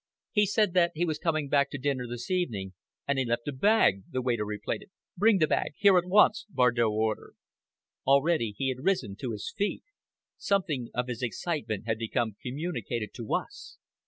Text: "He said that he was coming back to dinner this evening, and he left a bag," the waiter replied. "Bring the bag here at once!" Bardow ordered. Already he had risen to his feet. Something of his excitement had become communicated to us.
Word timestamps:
"He 0.31 0.47
said 0.47 0.73
that 0.73 0.93
he 0.95 1.05
was 1.05 1.19
coming 1.19 1.47
back 1.47 1.69
to 1.69 1.77
dinner 1.77 2.07
this 2.07 2.31
evening, 2.31 2.73
and 3.07 3.19
he 3.19 3.25
left 3.25 3.47
a 3.47 3.51
bag," 3.51 4.01
the 4.09 4.19
waiter 4.23 4.43
replied. 4.45 4.87
"Bring 5.15 5.37
the 5.37 5.45
bag 5.45 5.73
here 5.77 5.95
at 5.95 6.07
once!" 6.07 6.47
Bardow 6.49 6.89
ordered. 6.91 7.35
Already 8.07 8.55
he 8.57 8.69
had 8.69 8.83
risen 8.83 9.15
to 9.17 9.31
his 9.31 9.53
feet. 9.55 9.83
Something 10.39 10.89
of 10.95 11.07
his 11.07 11.21
excitement 11.21 11.85
had 11.85 11.99
become 11.99 12.35
communicated 12.41 13.13
to 13.13 13.31
us. 13.35 13.77